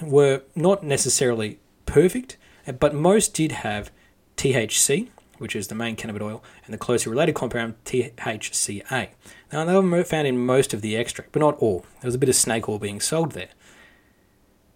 were 0.00 0.42
not 0.54 0.82
necessarily 0.82 1.58
perfect, 1.84 2.36
uh, 2.66 2.72
but 2.72 2.94
most 2.94 3.34
did 3.34 3.52
have 3.52 3.90
THC, 4.36 5.08
which 5.38 5.54
is 5.54 5.68
the 5.68 5.74
main 5.74 5.96
cannabis 5.96 6.22
oil, 6.22 6.42
and 6.64 6.72
the 6.72 6.78
closely 6.78 7.10
related 7.10 7.34
compound 7.34 7.74
THCA. 7.84 9.08
Now, 9.52 9.64
they 9.64 9.74
were 9.74 10.04
found 10.04 10.26
in 10.26 10.44
most 10.44 10.74
of 10.74 10.80
the 10.80 10.96
extract, 10.96 11.32
but 11.32 11.40
not 11.40 11.56
all. 11.58 11.84
There 12.00 12.08
was 12.08 12.14
a 12.14 12.18
bit 12.18 12.28
of 12.28 12.34
snake 12.34 12.68
oil 12.68 12.78
being 12.78 13.00
sold 13.00 13.32
there. 13.32 13.48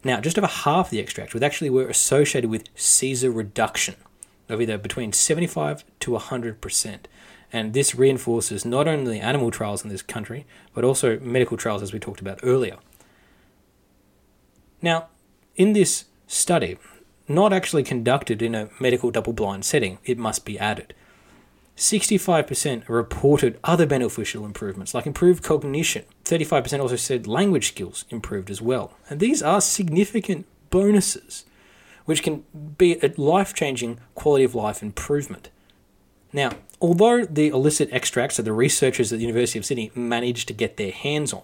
Now, 0.04 0.20
just 0.20 0.38
over 0.38 0.46
half 0.46 0.90
the 0.90 1.00
extracts 1.00 1.34
were 1.34 1.44
actually 1.44 1.70
were 1.70 1.88
associated 1.88 2.48
with 2.48 2.68
seizure 2.74 3.30
reduction 3.30 3.96
of 4.48 4.60
either 4.60 4.78
between 4.78 5.12
75 5.12 5.84
to 6.00 6.10
100%. 6.12 6.98
And 7.52 7.72
this 7.72 7.94
reinforces 7.94 8.64
not 8.64 8.86
only 8.86 9.20
animal 9.20 9.50
trials 9.50 9.82
in 9.82 9.90
this 9.90 10.02
country, 10.02 10.46
but 10.72 10.84
also 10.84 11.18
medical 11.20 11.56
trials, 11.56 11.82
as 11.82 11.92
we 11.92 11.98
talked 11.98 12.20
about 12.20 12.40
earlier. 12.42 12.76
Now, 14.80 15.08
in 15.56 15.72
this 15.72 16.04
study, 16.26 16.78
not 17.28 17.52
actually 17.52 17.82
conducted 17.82 18.40
in 18.40 18.54
a 18.54 18.70
medical 18.78 19.10
double 19.10 19.32
blind 19.32 19.64
setting, 19.64 19.98
it 20.04 20.18
must 20.18 20.44
be 20.44 20.58
added. 20.58 20.94
65% 21.76 22.88
reported 22.88 23.58
other 23.64 23.86
beneficial 23.86 24.44
improvements, 24.44 24.92
like 24.92 25.06
improved 25.06 25.42
cognition. 25.42 26.04
35% 26.24 26.80
also 26.80 26.96
said 26.96 27.26
language 27.26 27.68
skills 27.68 28.04
improved 28.10 28.50
as 28.50 28.60
well. 28.60 28.96
And 29.08 29.18
these 29.18 29.42
are 29.42 29.62
significant 29.62 30.46
bonuses, 30.68 31.46
which 32.04 32.22
can 32.22 32.44
be 32.76 32.98
a 33.02 33.14
life 33.16 33.54
changing 33.54 33.98
quality 34.14 34.44
of 34.44 34.54
life 34.54 34.82
improvement. 34.82 35.48
Now, 36.32 36.52
although 36.80 37.24
the 37.24 37.48
illicit 37.48 37.88
extracts 37.92 38.36
that 38.36 38.44
the 38.44 38.52
researchers 38.52 39.12
at 39.12 39.18
the 39.18 39.24
University 39.24 39.58
of 39.58 39.64
Sydney 39.64 39.90
managed 39.94 40.48
to 40.48 40.54
get 40.54 40.76
their 40.76 40.92
hands 40.92 41.32
on, 41.32 41.42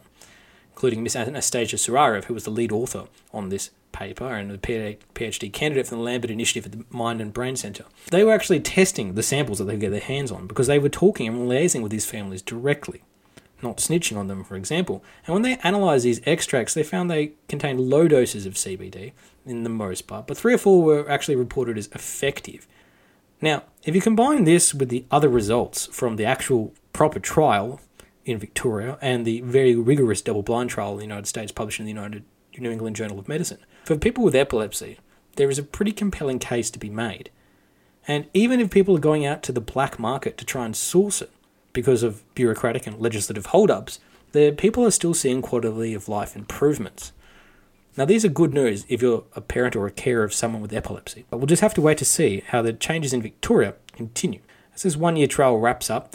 including 0.72 1.02
Miss 1.02 1.16
Anastasia 1.16 1.76
Suraev, 1.76 2.24
who 2.24 2.34
was 2.34 2.44
the 2.44 2.50
lead 2.50 2.72
author 2.72 3.04
on 3.32 3.48
this 3.48 3.70
paper 3.92 4.34
and 4.34 4.52
a 4.52 4.58
PhD 4.58 5.52
candidate 5.52 5.86
from 5.86 5.98
the 5.98 6.04
Lambert 6.04 6.30
Initiative 6.30 6.66
at 6.66 6.78
the 6.78 6.84
Mind 6.90 7.20
and 7.20 7.32
Brain 7.32 7.56
Centre. 7.56 7.86
They 8.10 8.24
were 8.24 8.34
actually 8.34 8.60
testing 8.60 9.14
the 9.14 9.22
samples 9.22 9.58
that 9.58 9.64
they 9.64 9.72
could 9.72 9.80
get 9.80 9.90
their 9.90 10.00
hands 10.00 10.30
on 10.30 10.46
because 10.46 10.66
they 10.66 10.78
were 10.78 10.90
talking 10.90 11.26
and 11.26 11.48
liaising 11.48 11.82
with 11.82 11.92
these 11.92 12.04
families 12.04 12.42
directly, 12.42 13.02
not 13.62 13.78
snitching 13.78 14.18
on 14.18 14.28
them, 14.28 14.44
for 14.44 14.54
example. 14.54 15.02
And 15.26 15.32
when 15.32 15.42
they 15.42 15.58
analysed 15.62 16.04
these 16.04 16.20
extracts, 16.26 16.74
they 16.74 16.82
found 16.82 17.10
they 17.10 17.32
contained 17.48 17.80
low 17.80 18.06
doses 18.06 18.44
of 18.44 18.54
CBD 18.54 19.12
in 19.46 19.62
the 19.62 19.70
most 19.70 20.06
part, 20.06 20.26
but 20.26 20.36
three 20.36 20.52
or 20.52 20.58
four 20.58 20.82
were 20.82 21.10
actually 21.10 21.36
reported 21.36 21.78
as 21.78 21.86
effective. 21.88 22.66
Now, 23.40 23.64
if 23.84 23.94
you 23.94 24.00
combine 24.00 24.44
this 24.44 24.74
with 24.74 24.88
the 24.88 25.04
other 25.10 25.28
results 25.28 25.86
from 25.86 26.16
the 26.16 26.24
actual 26.24 26.72
proper 26.92 27.20
trial 27.20 27.80
in 28.24 28.38
Victoria 28.38 28.98
and 29.00 29.24
the 29.24 29.40
very 29.42 29.74
rigorous 29.76 30.22
double 30.22 30.42
blind 30.42 30.70
trial 30.70 30.92
in 30.92 30.98
the 30.98 31.04
United 31.04 31.26
States 31.26 31.52
published 31.52 31.78
in 31.78 31.86
the 31.86 31.92
United 31.92 32.24
New 32.58 32.70
England 32.70 32.96
Journal 32.96 33.18
of 33.18 33.28
Medicine. 33.28 33.58
For 33.84 33.96
people 33.96 34.24
with 34.24 34.34
epilepsy, 34.34 34.98
there 35.36 35.50
is 35.50 35.58
a 35.58 35.62
pretty 35.62 35.92
compelling 35.92 36.38
case 36.38 36.70
to 36.70 36.78
be 36.78 36.90
made. 36.90 37.30
And 38.08 38.26
even 38.32 38.60
if 38.60 38.70
people 38.70 38.96
are 38.96 39.00
going 39.00 39.26
out 39.26 39.42
to 39.44 39.52
the 39.52 39.60
black 39.60 39.98
market 39.98 40.38
to 40.38 40.44
try 40.44 40.64
and 40.64 40.74
source 40.74 41.20
it 41.20 41.30
because 41.72 42.02
of 42.02 42.22
bureaucratic 42.34 42.86
and 42.86 42.98
legislative 42.98 43.46
holdups, 43.46 44.00
the 44.32 44.52
people 44.52 44.84
are 44.84 44.90
still 44.90 45.14
seeing 45.14 45.42
quality 45.42 45.92
of 45.92 46.08
life 46.08 46.34
improvements. 46.34 47.12
Now, 47.96 48.04
these 48.04 48.26
are 48.26 48.28
good 48.28 48.52
news 48.52 48.84
if 48.90 49.00
you're 49.00 49.24
a 49.34 49.40
parent 49.40 49.74
or 49.74 49.86
a 49.86 49.90
carer 49.90 50.22
of 50.22 50.34
someone 50.34 50.60
with 50.60 50.74
epilepsy, 50.74 51.24
but 51.30 51.38
we'll 51.38 51.46
just 51.46 51.62
have 51.62 51.72
to 51.74 51.80
wait 51.80 51.96
to 51.98 52.04
see 52.04 52.42
how 52.48 52.60
the 52.60 52.74
changes 52.74 53.14
in 53.14 53.22
Victoria 53.22 53.74
continue. 53.92 54.40
As 54.74 54.82
this 54.82 54.96
one 54.96 55.16
year 55.16 55.26
trial 55.26 55.58
wraps 55.58 55.88
up, 55.88 56.14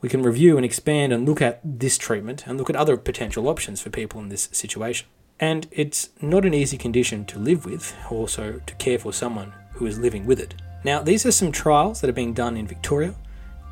we 0.00 0.08
can 0.08 0.22
review 0.22 0.56
and 0.56 0.64
expand 0.64 1.12
and 1.12 1.26
look 1.26 1.42
at 1.42 1.60
this 1.64 1.98
treatment 1.98 2.46
and 2.46 2.56
look 2.56 2.70
at 2.70 2.76
other 2.76 2.96
potential 2.96 3.48
options 3.48 3.80
for 3.80 3.90
people 3.90 4.20
in 4.20 4.28
this 4.28 4.48
situation. 4.52 5.08
And 5.40 5.66
it's 5.72 6.10
not 6.22 6.44
an 6.44 6.54
easy 6.54 6.78
condition 6.78 7.24
to 7.26 7.38
live 7.40 7.64
with, 7.64 7.96
also 8.08 8.60
to 8.64 8.74
care 8.76 9.00
for 9.00 9.12
someone 9.12 9.52
who 9.72 9.86
is 9.86 9.98
living 9.98 10.24
with 10.24 10.38
it. 10.38 10.54
Now, 10.84 11.02
these 11.02 11.26
are 11.26 11.32
some 11.32 11.50
trials 11.50 12.00
that 12.00 12.10
are 12.10 12.12
being 12.12 12.32
done 12.32 12.56
in 12.56 12.68
Victoria 12.68 13.16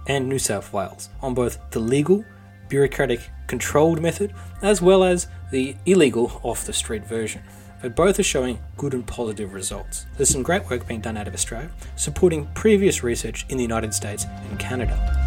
and 0.09 0.29
New 0.29 0.41
South 0.41 0.73
Wales 0.73 1.11
on 1.23 1.35
both 1.35 1.59
the 1.71 1.79
legal, 1.79 2.25
bureaucratic, 2.69 3.21
controlled 3.47 4.03
method 4.03 4.35
as 4.63 4.83
well 4.83 5.05
as 5.05 5.29
the 5.51 5.77
illegal 5.87 6.41
off 6.43 6.65
the 6.65 6.73
street 6.73 7.05
version. 7.05 7.43
But 7.83 7.95
both 7.95 8.19
are 8.19 8.25
showing 8.25 8.59
good 8.77 8.95
and 8.95 9.07
positive 9.07 9.53
results. 9.53 10.07
There's 10.17 10.31
some 10.31 10.43
great 10.43 10.69
work 10.71 10.89
being 10.89 11.01
done 11.01 11.17
out 11.17 11.29
of 11.29 11.35
Australia, 11.35 11.71
supporting 11.97 12.47
previous 12.55 13.03
research 13.03 13.45
in 13.49 13.57
the 13.59 13.65
United 13.65 13.95
States 13.95 14.25
and 14.49 14.59
Canada. 14.59 15.26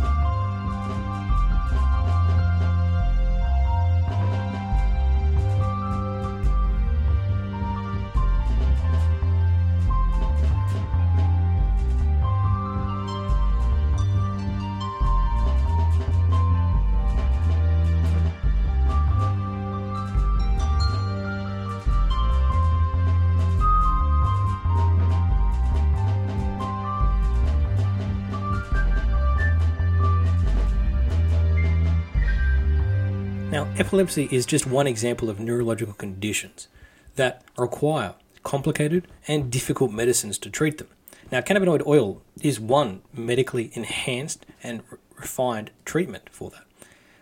Epilepsy 33.79 34.27
is 34.29 34.45
just 34.45 34.67
one 34.67 34.87
example 34.87 35.29
of 35.29 35.39
neurological 35.39 35.93
conditions 35.93 36.67
that 37.15 37.41
require 37.57 38.13
complicated 38.43 39.07
and 39.25 39.49
difficult 39.49 39.91
medicines 39.91 40.37
to 40.37 40.49
treat 40.49 40.77
them. 40.77 40.87
Now, 41.31 41.39
cannabinoid 41.39 41.87
oil 41.87 42.21
is 42.41 42.59
one 42.59 43.01
medically 43.13 43.71
enhanced 43.73 44.45
and 44.61 44.81
refined 45.15 45.71
treatment 45.85 46.29
for 46.29 46.49
that. 46.49 46.65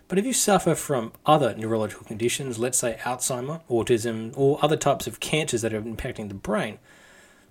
But 0.08 0.18
if 0.18 0.24
you 0.24 0.32
suffer 0.32 0.74
from 0.74 1.12
other 1.26 1.54
neurological 1.54 2.06
conditions, 2.06 2.58
let's 2.58 2.78
say 2.78 2.98
Alzheimer, 3.02 3.60
autism, 3.70 4.32
or 4.36 4.58
other 4.60 4.76
types 4.76 5.06
of 5.06 5.20
cancers 5.20 5.62
that 5.62 5.74
are 5.74 5.82
impacting 5.82 6.28
the 6.28 6.34
brain, 6.34 6.78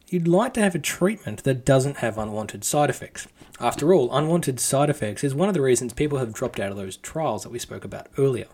you'd 0.07 0.27
like 0.27 0.53
to 0.55 0.61
have 0.61 0.75
a 0.75 0.79
treatment 0.79 1.43
that 1.43 1.63
doesn't 1.63 1.97
have 1.97 2.17
unwanted 2.17 2.65
side 2.65 2.89
effects. 2.89 3.27
After 3.59 3.93
all, 3.93 4.13
unwanted 4.15 4.59
side 4.59 4.89
effects 4.89 5.23
is 5.23 5.33
one 5.33 5.47
of 5.47 5.53
the 5.53 5.61
reasons 5.61 5.93
people 5.93 6.17
have 6.17 6.33
dropped 6.33 6.59
out 6.59 6.71
of 6.71 6.77
those 6.77 6.97
trials 6.97 7.43
that 7.43 7.51
we 7.51 7.59
spoke 7.59 7.85
about 7.85 8.07
earlier. 8.17 8.47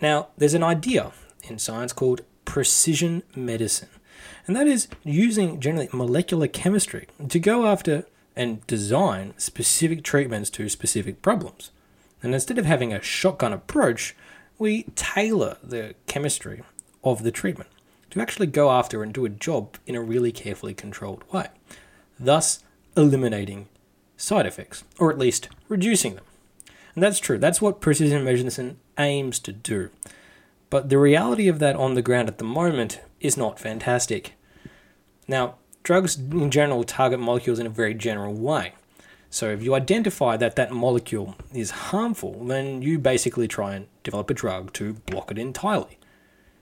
Now, 0.00 0.28
there's 0.36 0.54
an 0.54 0.62
idea 0.62 1.12
in 1.44 1.58
science 1.58 1.92
called 1.92 2.22
precision 2.44 3.22
medicine, 3.36 3.88
and 4.46 4.56
that 4.56 4.66
is 4.66 4.88
using 5.04 5.60
generally 5.60 5.88
molecular 5.92 6.48
chemistry 6.48 7.06
to 7.28 7.38
go 7.38 7.66
after 7.66 8.06
and 8.34 8.66
design 8.66 9.34
specific 9.36 10.02
treatments 10.02 10.50
to 10.50 10.68
specific 10.68 11.20
problems. 11.22 11.70
And 12.22 12.34
instead 12.34 12.58
of 12.58 12.66
having 12.66 12.92
a 12.92 13.02
shotgun 13.02 13.52
approach, 13.52 14.16
we 14.58 14.84
tailor 14.94 15.56
the 15.62 15.94
chemistry 16.06 16.62
of 17.02 17.22
the 17.22 17.30
treatment 17.30 17.70
to 18.10 18.20
actually 18.20 18.46
go 18.46 18.70
after 18.70 19.02
and 19.02 19.12
do 19.12 19.24
a 19.24 19.30
job 19.30 19.76
in 19.86 19.94
a 19.94 20.02
really 20.02 20.32
carefully 20.32 20.74
controlled 20.74 21.24
way, 21.32 21.48
thus 22.18 22.62
eliminating 22.96 23.68
side 24.16 24.46
effects, 24.46 24.84
or 24.98 25.10
at 25.10 25.18
least 25.18 25.48
reducing 25.68 26.14
them. 26.14 26.24
And 27.00 27.06
that's 27.06 27.18
true. 27.18 27.38
That's 27.38 27.62
what 27.62 27.80
precision 27.80 28.24
medicine 28.24 28.76
aims 28.98 29.38
to 29.38 29.52
do. 29.52 29.88
But 30.68 30.90
the 30.90 30.98
reality 30.98 31.48
of 31.48 31.58
that 31.58 31.74
on 31.74 31.94
the 31.94 32.02
ground 32.02 32.28
at 32.28 32.36
the 32.36 32.44
moment 32.44 33.00
is 33.20 33.38
not 33.38 33.58
fantastic. 33.58 34.34
Now, 35.26 35.54
drugs 35.82 36.18
in 36.18 36.50
general 36.50 36.84
target 36.84 37.18
molecules 37.18 37.58
in 37.58 37.66
a 37.66 37.70
very 37.70 37.94
general 37.94 38.34
way. 38.34 38.74
So 39.30 39.48
if 39.48 39.62
you 39.62 39.74
identify 39.74 40.36
that 40.36 40.56
that 40.56 40.72
molecule 40.72 41.36
is 41.54 41.70
harmful, 41.70 42.44
then 42.44 42.82
you 42.82 42.98
basically 42.98 43.48
try 43.48 43.76
and 43.76 43.86
develop 44.02 44.28
a 44.28 44.34
drug 44.34 44.70
to 44.74 44.92
block 44.92 45.30
it 45.30 45.38
entirely, 45.38 45.98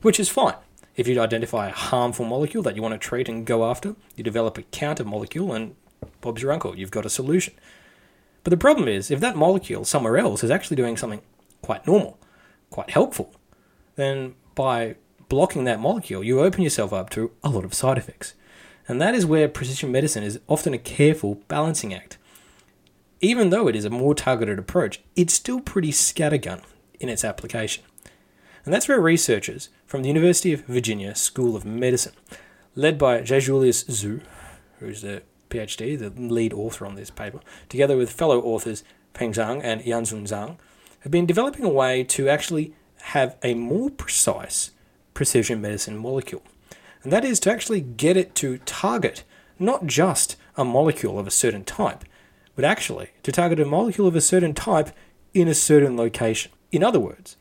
which 0.03 0.21
is 0.21 0.29
fine. 0.29 0.55
If 0.95 1.09
you 1.09 1.21
identify 1.21 1.67
a 1.67 1.73
harmful 1.73 2.27
molecule 2.27 2.63
that 2.63 2.77
you 2.77 2.83
want 2.83 2.93
to 2.93 2.99
treat 2.99 3.29
and 3.29 3.45
go 3.45 3.69
after, 3.69 3.97
you 4.15 4.23
develop 4.23 4.57
a 4.57 4.63
counter 4.63 5.05
molecule, 5.05 5.53
and 5.53 5.75
Bob's 6.21 6.43
your 6.43 6.53
uncle, 6.53 6.79
you've 6.79 6.93
got 6.93 7.05
a 7.05 7.11
solution. 7.11 7.55
But 8.49 8.53
the 8.53 8.63
problem 8.63 8.89
is, 8.89 9.11
if 9.11 9.21
that 9.21 9.37
molecule 9.37 9.85
somewhere 9.85 10.17
else 10.17 10.43
is 10.43 10.51
actually 10.51 10.79
doing 10.79 10.97
something 10.97 11.21
quite 11.61 11.87
normal, 11.87 12.19
quite 12.71 12.89
helpful, 12.89 13.35
then 13.97 14.37
by 14.55 14.97
blocking 15.29 15.65
that 15.65 15.81
molecule, 15.81 16.25
you 16.25 16.41
open 16.41 16.63
yourself 16.63 16.91
up 16.91 17.11
to 17.11 17.31
a 17.45 17.51
lot 17.51 17.67
of 17.67 17.75
side 17.75 17.99
effects. 17.99 18.33
And 18.89 19.03
that 19.03 19.15
is 19.15 19.27
where 19.27 19.51
precision 19.51 19.93
medicine 19.93 20.25
is 20.25 20.41
often 20.49 20.73
a 20.73 20.79
careful 20.79 21.43
balancing 21.47 21.93
act. 21.93 22.17
Even 23.21 23.51
though 23.51 23.69
it 23.69 23.77
is 23.77 23.85
a 23.85 23.91
more 23.91 24.15
targeted 24.15 24.59
approach, 24.59 25.03
it's 25.15 25.35
still 25.35 25.61
pretty 25.61 25.93
scattergun 25.93 26.63
in 26.99 27.11
its 27.11 27.27
application. 27.27 27.85
And 28.65 28.73
that's 28.73 28.89
where 28.89 28.99
researchers 28.99 29.69
from 29.85 30.01
the 30.01 30.09
University 30.09 30.55
of 30.55 30.65
Virginia 30.65 31.15
School 31.15 31.55
of 31.55 31.67
Medicine, 31.67 32.15
led 32.75 32.97
by 32.97 33.21
J. 33.21 33.41
Julius 33.41 33.85
Zhu, 33.85 34.23
who's 34.79 35.03
the 35.03 35.21
PhD, 35.49 35.99
the 35.99 36.11
lead 36.11 36.53
author 36.53 36.87
on 36.87 36.95
this 36.95 37.11
paper, 37.11 37.41
together 37.69 37.97
with 37.97 38.13
fellow 38.13 38.41
authors 38.41 38.85
Peng 39.15 39.33
Zhang 39.33 39.61
and 39.63 39.83
Yanzun 39.83 40.23
Zhang, 40.23 40.59
have 41.01 41.13
been 41.13 41.27
developing 41.27 41.65
a 41.65 41.69
way 41.69 42.05
to 42.05 42.29
actually 42.29 42.75
have 43.03 43.37
a 43.43 43.55
more 43.55 43.91
precise 43.91 44.73
precision 45.15 45.61
medicine 45.61 45.97
molecule. 45.97 46.43
And 47.03 47.13
that 47.13 47.25
is 47.25 47.41
to 47.41 47.51
actually 47.51 47.81
get 47.81 48.17
it 48.17 48.35
to 48.37 48.59
target 48.59 49.25
not 49.59 49.87
just 49.87 50.37
a 50.57 50.65
molecule 50.65 51.19
of 51.19 51.27
a 51.27 51.33
certain 51.33 51.65
type, 51.65 52.05
but 52.55 52.65
actually 52.65 53.11
to 53.23 53.33
target 53.33 53.61
a 53.61 53.65
molecule 53.65 54.07
of 54.07 54.17
a 54.17 54.21
certain 54.21 54.55
type 54.55 54.91
in 55.35 55.49
a 55.49 55.55
certain 55.55 55.97
location. 55.97 56.53
In 56.71 56.83
other 56.83 57.01
words, 57.01 57.37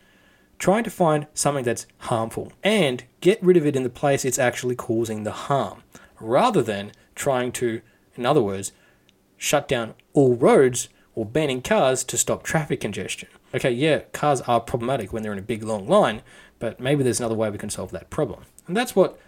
trying 0.60 0.84
to 0.84 0.90
find 0.90 1.28
something 1.34 1.64
that's 1.64 1.88
harmful 2.00 2.52
and 2.64 3.04
get 3.22 3.42
rid 3.44 3.58
of 3.58 3.66
it 3.66 3.76
in 3.76 3.84
the 3.84 3.90
place 3.90 4.26
it's 4.26 4.40
actually 4.40 4.76
causing 4.76 5.24
the 5.24 5.32
harm, 5.32 5.84
rather 6.20 6.62
than 6.62 6.92
trying 7.16 7.52
to, 7.52 7.82
in 8.18 8.26
other 8.26 8.42
words, 8.42 8.72
shut 9.38 9.68
down 9.68 9.94
all 10.14 10.36
roads 10.36 10.90
or 11.16 11.26
banning 11.26 11.62
cars 11.62 12.04
to 12.04 12.18
stop 12.18 12.44
traffic 12.44 12.80
congestion. 12.80 13.30
Okay, 13.56 13.72
yeah, 13.72 14.02
cars 14.14 14.42
are 14.42 14.60
problematic 14.60 15.14
when 15.14 15.24
they're 15.24 15.34
in 15.34 15.40
a 15.40 15.44
big 15.44 15.64
long 15.64 15.88
line, 15.88 16.22
but 16.60 16.80
maybe 16.80 17.04
there's 17.04 17.20
another 17.20 17.36
way 17.36 17.50
we 17.50 17.58
can 17.58 17.70
solve 17.70 17.92
that 17.92 18.10
problem. 18.10 18.44
And 18.68 18.76
that's 18.76 18.96
what 18.96 19.20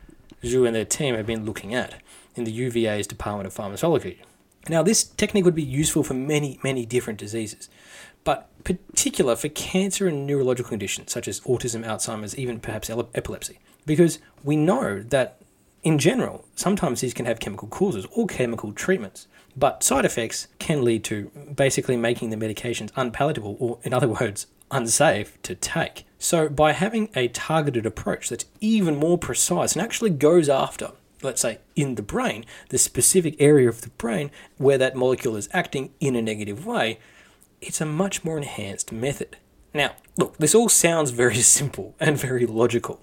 Zhu 0.43 0.67
and 0.67 0.75
their 0.75 0.85
team 0.85 1.15
have 1.15 1.25
been 1.25 1.45
looking 1.45 1.73
at 1.73 2.01
in 2.35 2.43
the 2.43 2.51
UVA's 2.51 3.07
Department 3.07 3.47
of 3.47 3.53
Pharmacology. 3.53 4.21
Now, 4.67 4.83
this 4.83 5.03
technique 5.03 5.45
would 5.45 5.55
be 5.55 5.63
useful 5.63 6.03
for 6.03 6.13
many, 6.13 6.59
many 6.63 6.85
different 6.85 7.17
diseases, 7.17 7.69
but 8.23 8.49
particular 8.63 9.35
for 9.35 9.49
cancer 9.49 10.07
and 10.07 10.27
neurological 10.27 10.69
conditions 10.69 11.11
such 11.11 11.27
as 11.27 11.39
autism, 11.41 11.85
Alzheimer's, 11.85 12.37
even 12.37 12.59
perhaps 12.59 12.89
epilepsy, 12.89 13.59
because 13.85 14.19
we 14.43 14.55
know 14.55 15.01
that 15.01 15.38
in 15.89 15.97
general, 15.97 16.45
sometimes 16.53 17.01
these 17.01 17.15
can 17.15 17.25
have 17.25 17.39
chemical 17.39 17.67
causes 17.67 18.05
or 18.11 18.27
chemical 18.27 18.71
treatments, 18.71 19.25
but 19.57 19.81
side 19.81 20.05
effects 20.05 20.47
can 20.59 20.83
lead 20.83 21.03
to 21.05 21.31
basically 21.55 21.97
making 21.97 22.29
the 22.29 22.37
medications 22.37 22.91
unpalatable, 22.95 23.57
or 23.59 23.79
in 23.81 23.91
other 23.91 24.07
words, 24.21 24.45
unsafe 24.69 25.41
to 25.41 25.55
take. 25.55 26.05
So, 26.19 26.47
by 26.47 26.73
having 26.73 27.09
a 27.15 27.27
targeted 27.29 27.87
approach 27.87 28.29
that's 28.29 28.45
even 28.61 28.97
more 28.97 29.17
precise 29.17 29.73
and 29.73 29.81
actually 29.81 30.11
goes 30.11 30.47
after, 30.47 30.91
let's 31.23 31.41
say, 31.41 31.57
in 31.75 31.95
the 31.95 32.03
brain, 32.03 32.45
the 32.69 32.77
specific 32.77 33.35
area 33.39 33.67
of 33.67 33.81
the 33.81 33.89
brain 33.89 34.29
where 34.57 34.77
that 34.77 34.95
molecule 34.95 35.35
is 35.35 35.49
acting 35.53 35.89
in 35.99 36.15
a 36.15 36.21
negative 36.21 36.67
way, 36.67 36.99
it's 37.61 37.81
a 37.81 37.85
much 37.87 38.23
more 38.23 38.37
enhanced 38.37 38.91
method. 38.91 39.37
Now, 39.73 39.93
look, 40.17 40.37
this 40.37 40.53
all 40.53 40.69
sounds 40.69 41.09
very 41.09 41.37
simple 41.57 41.95
and 41.99 42.15
very 42.15 42.45
logical, 42.45 43.01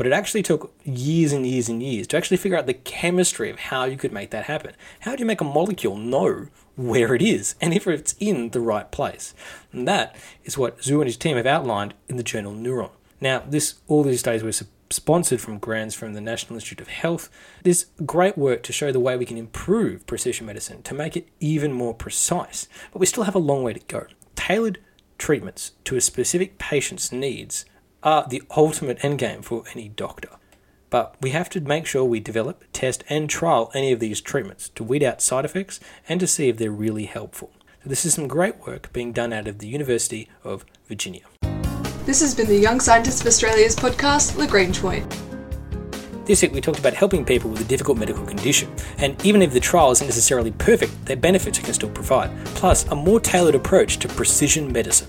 but 0.00 0.06
it 0.06 0.14
actually 0.14 0.42
took 0.42 0.72
years 0.82 1.30
and 1.30 1.46
years 1.46 1.68
and 1.68 1.82
years 1.82 2.06
to 2.06 2.16
actually 2.16 2.38
figure 2.38 2.56
out 2.56 2.64
the 2.64 2.72
chemistry 2.72 3.50
of 3.50 3.58
how 3.58 3.84
you 3.84 3.98
could 3.98 4.14
make 4.14 4.30
that 4.30 4.46
happen. 4.46 4.74
How 5.00 5.14
do 5.14 5.20
you 5.20 5.26
make 5.26 5.42
a 5.42 5.44
molecule 5.44 5.94
know 5.98 6.46
where 6.74 7.14
it 7.14 7.20
is 7.20 7.54
and 7.60 7.74
if 7.74 7.86
it's 7.86 8.14
in 8.18 8.48
the 8.48 8.60
right 8.60 8.90
place? 8.90 9.34
And 9.72 9.86
that 9.86 10.16
is 10.42 10.56
what 10.56 10.78
Zhu 10.78 11.00
and 11.00 11.04
his 11.04 11.18
team 11.18 11.36
have 11.36 11.44
outlined 11.44 11.92
in 12.08 12.16
the 12.16 12.22
journal 12.22 12.54
Neuron. 12.54 12.92
Now, 13.20 13.42
this 13.46 13.74
all 13.88 14.02
these 14.02 14.20
studies 14.20 14.42
were 14.42 14.66
sponsored 14.88 15.42
from 15.42 15.58
grants 15.58 15.94
from 15.94 16.14
the 16.14 16.22
National 16.22 16.54
Institute 16.54 16.80
of 16.80 16.88
Health. 16.88 17.28
This 17.62 17.88
great 18.06 18.38
work 18.38 18.62
to 18.62 18.72
show 18.72 18.92
the 18.92 19.00
way 19.00 19.18
we 19.18 19.26
can 19.26 19.36
improve 19.36 20.06
precision 20.06 20.46
medicine 20.46 20.82
to 20.84 20.94
make 20.94 21.14
it 21.14 21.28
even 21.40 21.74
more 21.74 21.92
precise, 21.92 22.68
but 22.90 23.00
we 23.00 23.06
still 23.06 23.24
have 23.24 23.34
a 23.34 23.38
long 23.38 23.62
way 23.62 23.74
to 23.74 23.80
go. 23.80 24.06
Tailored 24.34 24.78
treatments 25.18 25.72
to 25.84 25.96
a 25.96 26.00
specific 26.00 26.56
patient's 26.56 27.12
needs 27.12 27.66
are 28.02 28.26
the 28.28 28.42
ultimate 28.56 28.98
endgame 29.00 29.44
for 29.44 29.64
any 29.74 29.88
doctor. 29.88 30.30
But 30.88 31.14
we 31.20 31.30
have 31.30 31.48
to 31.50 31.60
make 31.60 31.86
sure 31.86 32.04
we 32.04 32.20
develop, 32.20 32.64
test, 32.72 33.04
and 33.08 33.30
trial 33.30 33.70
any 33.74 33.92
of 33.92 34.00
these 34.00 34.20
treatments 34.20 34.70
to 34.70 34.82
weed 34.82 35.02
out 35.02 35.22
side 35.22 35.44
effects 35.44 35.78
and 36.08 36.18
to 36.20 36.26
see 36.26 36.48
if 36.48 36.56
they're 36.56 36.70
really 36.70 37.04
helpful. 37.04 37.52
So 37.82 37.88
this 37.88 38.04
is 38.04 38.14
some 38.14 38.26
great 38.26 38.66
work 38.66 38.92
being 38.92 39.12
done 39.12 39.32
out 39.32 39.46
of 39.46 39.58
the 39.58 39.68
University 39.68 40.28
of 40.42 40.64
Virginia. 40.86 41.22
This 42.04 42.20
has 42.20 42.34
been 42.34 42.48
the 42.48 42.58
Young 42.58 42.80
Scientists 42.80 43.20
of 43.20 43.26
Australia's 43.26 43.76
podcast, 43.76 44.36
Lagrange 44.36 44.80
Point. 44.80 45.08
This 46.26 46.42
week 46.42 46.52
we 46.52 46.60
talked 46.60 46.78
about 46.78 46.94
helping 46.94 47.24
people 47.24 47.50
with 47.50 47.60
a 47.60 47.64
difficult 47.64 47.98
medical 47.98 48.24
condition, 48.24 48.72
and 48.98 49.24
even 49.24 49.42
if 49.42 49.52
the 49.52 49.60
trial 49.60 49.90
isn't 49.90 50.06
necessarily 50.06 50.50
perfect, 50.52 51.04
their 51.04 51.16
benefits 51.16 51.58
it 51.58 51.64
can 51.64 51.74
still 51.74 51.90
provide, 51.90 52.30
plus 52.46 52.86
a 52.88 52.94
more 52.94 53.20
tailored 53.20 53.54
approach 53.54 53.98
to 53.98 54.08
precision 54.08 54.72
medicine. 54.72 55.08